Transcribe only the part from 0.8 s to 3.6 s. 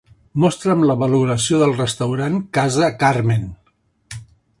la valoració del restaurant Casa Carmen.